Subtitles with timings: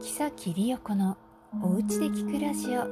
[0.00, 1.16] 木崎里代子の
[1.62, 2.86] おうちで聞くラジオ。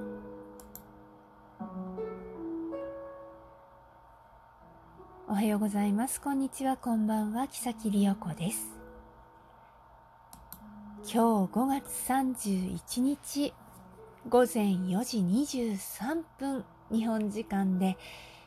[5.29, 6.21] おはようございます。
[6.21, 6.77] こんにちは。
[6.77, 7.49] こんばんは。
[7.49, 8.77] 木崎里代子です。
[11.05, 13.55] 今日5月31日
[14.29, 16.65] 午前4時23分。
[16.93, 17.97] 日本時間で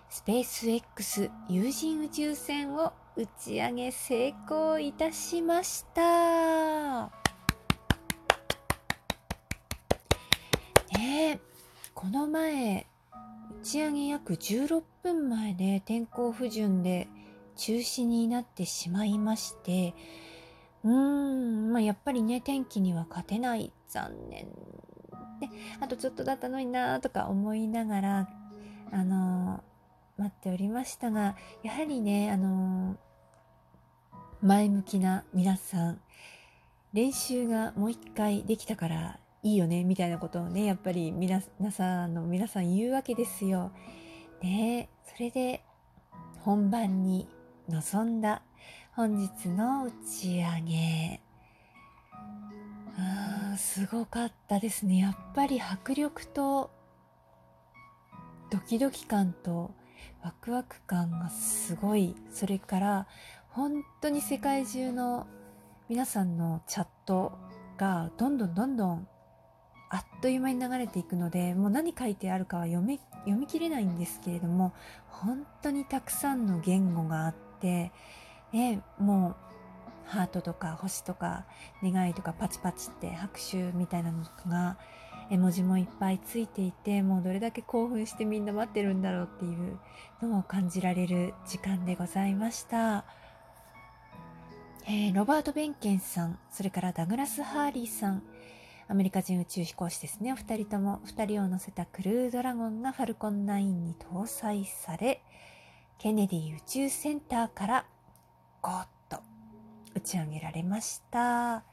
[0.10, 7.12] スペース X 有人宇宙船を打ち上げ成功いたしました。
[10.96, 11.40] ね
[11.96, 12.86] この前
[13.60, 17.08] 打ち上げ約16分前で天候不順で
[17.56, 19.96] 中止になってしまいまして
[20.84, 24.46] うーん、まあ、やっぱりね天気には勝てない残念。
[25.40, 28.30] であとちょっとだったのになとか思いながら
[28.92, 29.64] あの
[30.18, 32.96] 待っておりましたがやはりねあの
[34.42, 36.00] 前向きな皆さん
[36.94, 43.72] 練習がもう一回できたからいいよねみたいなことをねやっぱり皆さんの皆さん言うわけですよ。
[44.44, 45.64] ねそれで
[46.42, 47.28] 本番に
[47.68, 48.44] 臨んだ
[48.92, 51.20] 本日の打ち上げ。
[53.00, 55.00] あーすごかったですね。
[55.00, 56.70] やっぱり迫力と
[58.52, 59.72] ドキドキ感と
[60.24, 62.16] ワクワク感がすごい。
[62.32, 63.08] それから
[63.58, 65.26] 本当に世界中の
[65.90, 67.32] 皆さんのチャット
[67.76, 69.08] がどんどんどんどん
[69.90, 74.74] あっという間に流れていくのでもう何書いてあるかは読み読み切れないんですけれども
[75.08, 77.92] 本当にたくさんの言語があって、
[78.54, 79.36] ね、も
[80.06, 81.48] うハートとか星とか
[81.82, 84.78] 願いとかパチパチって拍手みたいなのが
[85.32, 89.80] 絵文字もいっぱいついていてもうどれだけ興奮してみんな待ってるんだろうっていう
[90.22, 93.04] のを感じられる時間でございました。
[94.90, 98.24] えー、ロバート・ベンケンさん、それからダグラス・ハーリーさん、
[98.88, 105.22] アメリカ人宇宙飛行士ですね、お二人とも、二人を乗せたクルードラゴンがファルコン9に搭載され、
[105.98, 107.86] ケネディ宇宙センターから
[108.62, 109.18] ゴーッと
[109.94, 111.66] 打ち上げられました。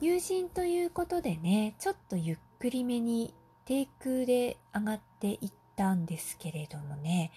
[0.00, 3.32] 友人ということでね、ちょっとゆっくりめに
[3.64, 7.30] 低空で上がっていったんですけれどもね、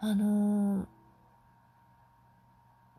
[0.00, 0.97] あのー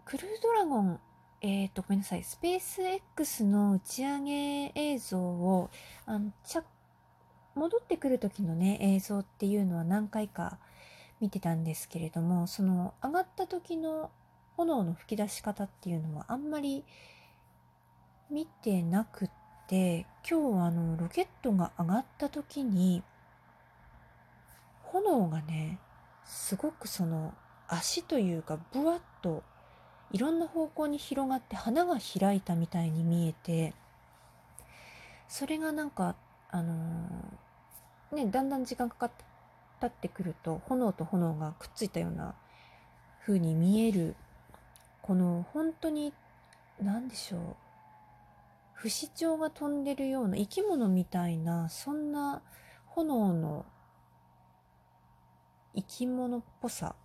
[0.09, 0.99] クルードラゴン、
[1.39, 5.69] え、ー、と、ごめんなさい、スペース X の打ち上げ映像を、
[6.07, 6.57] あの、ち
[7.53, 10.57] 戻ってくる時のね、映像っていうのは何回か
[11.21, 14.09] 見てたんですけれども、その上がった時の
[14.57, 16.83] 炎の吹き出し方っていうのはあんまり
[18.31, 19.29] 見てなくっ
[19.67, 23.03] て、今日あの、ロケットが上がった時に、
[24.85, 25.77] 炎がね、
[26.25, 27.35] すごくその
[27.67, 29.43] 足というか、ぶわっと
[30.11, 33.73] いろんな方向に広がって花が開いたみたいに見えて
[35.27, 36.15] それがなんか
[36.49, 39.23] あのー、ねだんだん時間かかって
[39.79, 42.35] 経ってくると炎と炎がくっついたような
[43.25, 44.15] 風に見える
[45.01, 46.13] この本当に
[46.81, 47.41] 何でしょう
[48.73, 52.41] 不死鳥が飛んでるような生き物みたいなそんな
[52.87, 53.65] 炎の
[55.75, 56.95] 生き物っぽさ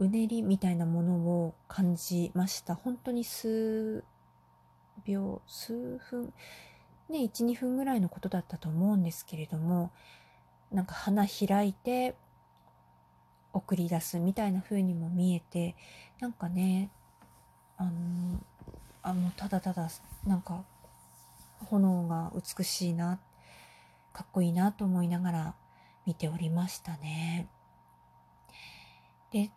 [0.00, 4.02] うねりみたいなものを感じました本当に数
[5.04, 6.32] 秒数分
[7.10, 9.90] ね12分ぐらいのことだったと思うんですけれども
[10.72, 12.14] なんか花開いて
[13.52, 15.76] 送り出すみたいな風にも見えて
[16.18, 16.88] なんかね
[17.76, 17.90] あの
[19.02, 19.90] あもうただただ
[20.26, 20.64] なんか
[21.66, 23.18] 炎が美しいな
[24.14, 25.54] かっこいいなと思いながら
[26.06, 27.48] 見ておりましたね。
[29.30, 29.50] で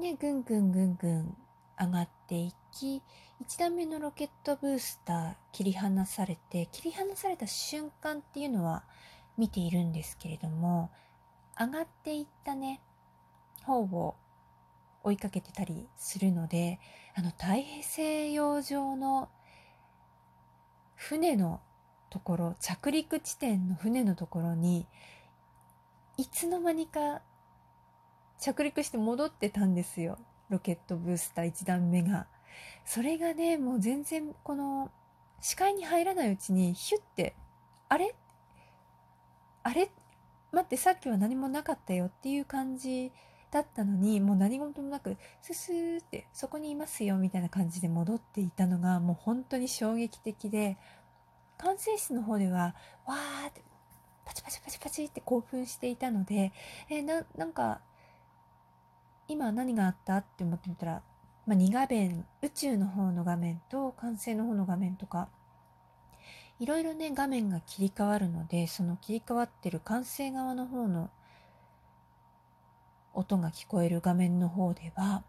[0.00, 1.36] で、ぐんぐんぐんぐん
[1.78, 3.02] 上がっていき、
[3.44, 8.84] 1段目のロケットブースター切り離されて、切り離された瞬間っていうのは
[9.36, 10.90] 見ているんですけれども、
[11.58, 12.80] 上がっていったね、
[13.64, 14.14] 方を
[15.02, 16.78] 追いかけてたりするので、
[17.16, 17.62] あの太
[17.96, 19.28] 平洋上の
[20.94, 21.60] 船の
[22.08, 24.86] ところ、着陸地点の船のところに、
[26.16, 27.20] いつの間にか
[28.38, 30.18] 着陸して戻ってたんですよ。
[30.48, 32.26] ロケットブースター1段目が。
[32.84, 34.90] それがね、もう全然この
[35.40, 37.34] 視界に入らないうちにヒュッて、
[37.88, 38.14] あれ？
[39.62, 39.90] あれ？
[40.52, 43.12] 待って、さっきは何もなかったよっていう感じ
[43.50, 50.78] だったのに、もう何事もなく、ススーってそこにいますよみたいな感じで戻っていたのがもう本当に衝撃的で、
[51.58, 52.74] 管制室の方では、
[53.04, 53.62] わーって、
[54.24, 56.52] パチパチパチパチって興奮していたので、
[56.88, 57.80] えー、な、なんか、
[59.28, 61.02] 今何があったって思ってみたら
[61.48, 65.30] まあ、2画面宇宙の方の画面と完成の方の画面とか
[66.60, 71.08] いろいろね画面が切り替わるのでその切り替わってる完成側の方の
[73.14, 75.24] 音が聞こえる画面の方では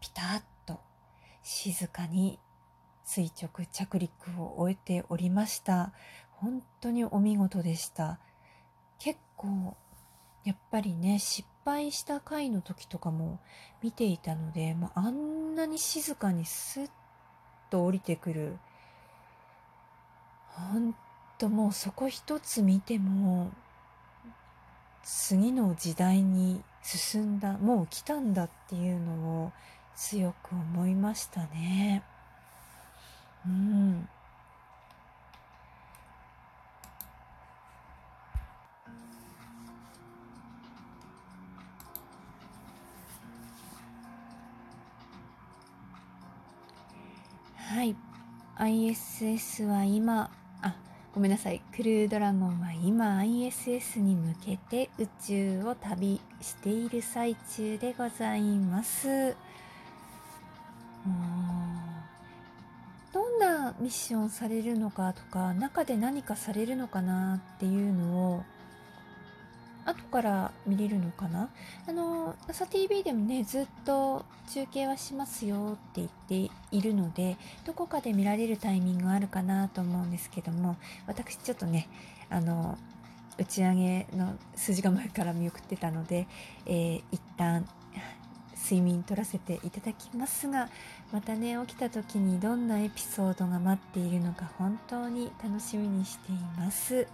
[0.00, 0.80] ピタッと
[1.44, 2.40] 静かに
[3.04, 4.10] 垂直着陸
[4.42, 5.92] を終えておりました。
[6.30, 8.18] 本当にお見事でした。
[8.98, 9.76] 結構
[10.44, 13.38] やっぱりね失敗した回の時とかも
[13.82, 16.90] 見ていたので、まあ、あんなに静かにスッ
[17.70, 18.58] と降りてくる。
[20.72, 20.94] ほん
[21.36, 23.52] ともうそこ一つ見ても
[25.04, 29.52] 次の時代に進んだもう来たんだっていうのを
[29.94, 32.02] 強く思いましたね。
[33.46, 34.08] うん。
[47.68, 47.94] はい。
[48.56, 50.30] ISS は今
[50.62, 50.74] あ
[51.12, 51.60] ごめんなさい。
[51.76, 59.36] クルードラゴンは今 ISS に向けて宇宙を旅している最中でございます。
[63.12, 68.44] どんなミッションされるのかとか中で何かされるのかなっていうのを
[69.98, 71.50] 後から見れるのかな？
[71.86, 76.06] あの ASATV でもねずっと中継はしますよって言
[76.46, 81.88] っているのでどこかで見られるタイミングがあるかなと思うんですけども私ちょっとね
[82.30, 82.78] あの
[83.38, 86.26] 打ち上げの数時間前から見送ってたので、
[86.66, 87.68] えー、一旦
[88.60, 90.68] 睡眠取らせていただきますが
[91.12, 97.06] またね起きた時にどんなエピソードが待っているのか本当に楽しみにしています。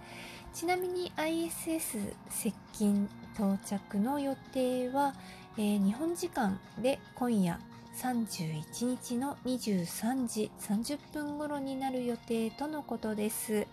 [0.55, 5.13] ちなみに ISS 接近到着の予定は、
[5.57, 7.59] えー、日本時間で今夜
[8.01, 13.67] 31日の23時30分頃になる予定とのことです。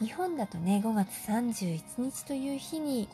[0.00, 3.08] 日本だとね5月31日という日に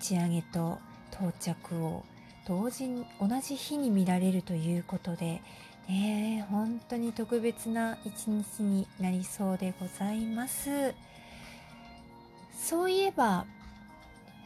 [0.00, 0.78] 打ち上げと
[1.12, 2.04] 到着を
[2.46, 5.40] 同時に同じ日に見られるということで、
[5.88, 10.94] ね、本当に特別な一日になりそうでございます。
[12.64, 13.44] そういえば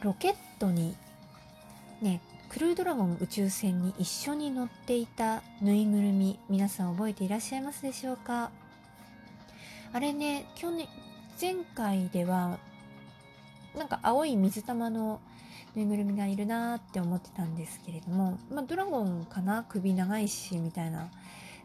[0.01, 0.93] ロケットに
[2.01, 2.19] ね
[2.49, 8.51] クルードラゴン宇宙船に一緒に乗っていたぬいぐるみ皆さん覚えていらっしゃいますでしょうか？
[9.93, 10.87] あれね去年
[11.39, 12.59] 前回では
[13.77, 15.21] なんか青い水玉の
[15.73, 19.63] ぬいぐるみがいるなって思ってたんですけれども、まあ、ドラゴンかな？
[19.63, 21.09] 首長いしみたいな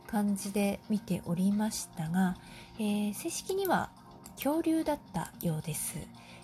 [0.06, 2.36] 感じで見ておりましたが、
[2.78, 3.90] えー、正式には
[4.36, 5.96] 恐竜だったようです。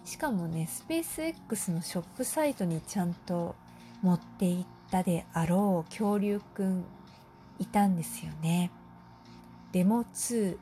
[0.05, 3.55] しかもねスペース X のショップサイトにちゃんと
[4.03, 6.85] 持っていったであろう恐竜くん
[7.59, 8.71] いたんですよね。
[9.73, 10.57] デモ2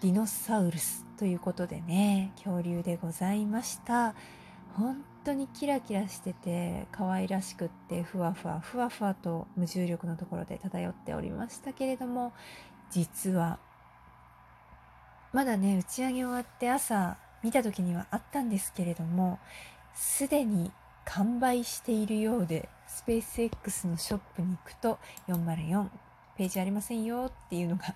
[0.00, 4.14] ディノサウルスということでね恐竜でございました。
[4.74, 12.32] 本当にキラキラしてて可愛らしくってふわふわふわふわと無重力のところで漂っておりましたけれども
[12.90, 13.58] 実は
[15.32, 19.38] まだね打ち上げ終わって朝見た時にはあったんですけれども
[19.94, 20.72] すでに
[21.04, 24.98] 完売しているようでスペース X のショップに行くと
[25.28, 25.88] 404
[26.36, 27.94] ページありませんよっていうのが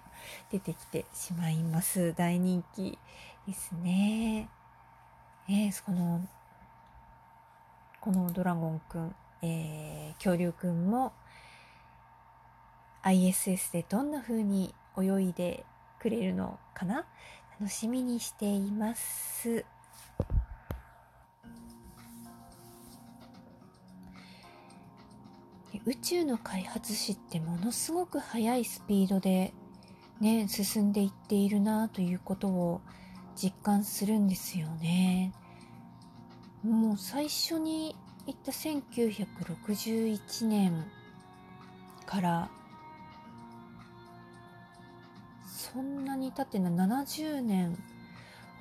[0.50, 2.14] 出てきてしまいます。
[2.14, 2.98] 大人気
[3.46, 4.48] ですね。
[5.48, 6.26] えー、この
[8.00, 11.12] このドラゴンくん、えー、恐竜くんも
[13.02, 15.66] ISS でどんな風に泳いで
[15.98, 17.04] くれるのかな？
[17.60, 19.66] 楽しみにしています。
[25.84, 29.52] 宇宙の開発史ってものすごく速いスピードで
[30.22, 32.80] ね進んでいっているなということを
[33.36, 35.34] 実感するんですよね。
[36.62, 37.94] もう最初に
[38.26, 40.86] 行った1961年
[42.06, 42.50] から
[45.72, 47.78] そんなに経ってない70年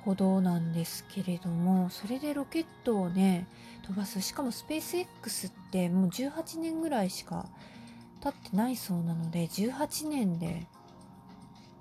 [0.04, 3.46] ほどなんですけれどもそれでロケットをね
[3.82, 4.20] 飛ばす。
[4.20, 7.46] しかもスペース X ってもう18年ぐらいしか
[8.22, 10.66] 経ってないそうなので18年で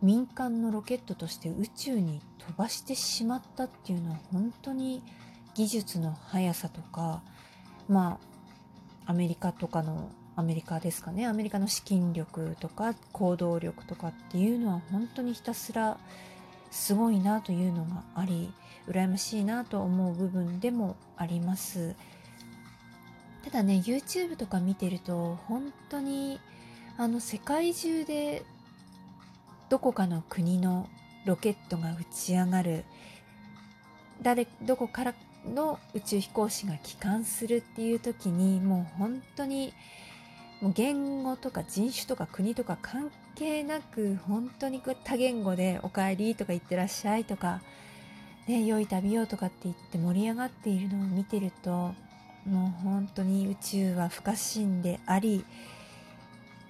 [0.01, 5.03] 民間のロケットとして宇宙に飛ばしてしまったっていうのは本当に
[5.55, 7.21] 技術の速さとか
[7.87, 8.19] ま
[9.05, 10.09] あアメリカとかの
[10.39, 11.27] アメリカですかね。
[11.27, 15.97] アメリカの資金力とか行動力とかっていうのは本当にひたすら
[16.71, 18.53] すごいなというのがあり
[18.87, 21.93] 羨ましいなと思う部分でもあります。
[23.43, 26.39] ただね YouTube とか見てると本当に
[26.97, 28.43] あの世界中で
[29.67, 30.87] どこかの国の
[31.25, 32.85] ロケットが打ち上がる。
[34.21, 35.13] 誰どこから
[35.45, 39.73] の宇宙飛行士が帰還するっていう時にもう本当に
[40.61, 47.61] もう言語とか人種とか国とか関係なく本当に多言語で「おかえり」とか「いってらっしゃい」とか
[48.47, 51.93] 「ね、良い旅を」とかって言って盛り上がっているのを見てると
[52.45, 55.45] もう本当に宇宙は不可侵であり、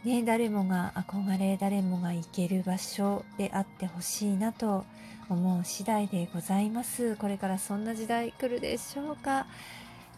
[0.03, 4.85] ね、誰もが憧れ誰もが行ける場所であってほしいなと
[5.29, 7.15] 思う次第でございます。
[7.15, 9.47] これからそんな時代来るでしょうか。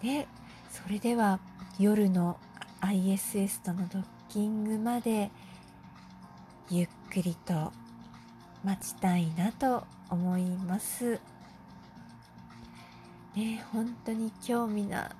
[0.01, 0.27] で
[0.69, 1.39] それでは
[1.79, 2.37] 夜の
[2.81, 5.31] ISS とのドッキングまで
[6.69, 7.71] ゆっくりと
[8.63, 11.19] 待ちたいなと思います。
[13.35, 15.11] ね本当に興味な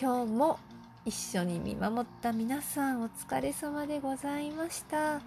[0.00, 0.58] 今日も
[1.04, 5.20] 一緒に見守った皆さんお疲れ様でございました。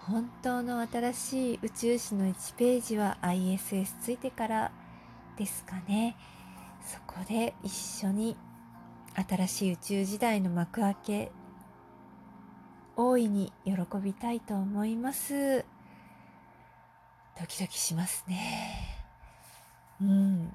[0.00, 4.72] 本当の新しい宇宙史の1ページは ISS ついてから
[5.36, 6.16] ですかね。
[6.84, 8.36] そこで一緒に
[9.14, 11.32] 新しい宇宙時代の幕開け
[12.96, 15.64] 大いに喜びたいと思います。
[17.38, 18.98] ドキドキしますね。
[20.00, 20.54] うん。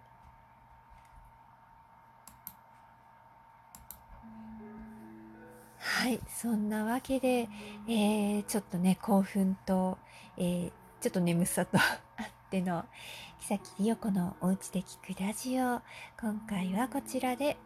[5.79, 7.49] はいそんなわけで、
[7.87, 9.97] えー、ちょっとね興奮と、
[10.37, 10.71] えー、
[11.01, 11.81] ちょっと眠さと あ
[12.23, 12.85] っての
[13.39, 15.81] 木崎理代子のおうちで聞くラジオ。
[16.19, 17.57] 今回はこちらで。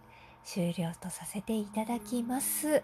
[0.43, 2.83] 終了とさせていただきます。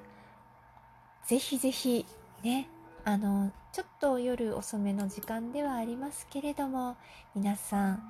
[1.27, 2.05] ぜひぜひ
[2.43, 2.69] ね、
[3.03, 6.97] あの、ちょっと夜遅めの時間ではありますけれども、
[7.35, 8.03] 皆さん、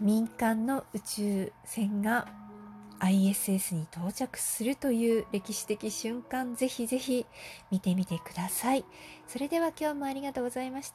[0.00, 2.26] 民間の宇宙船が
[3.00, 7.26] ISS に到着するという歴史的瞬間、ぜひぜひ
[7.70, 8.84] 見てみてください。
[9.26, 10.94] それでは今日もありがとうございました。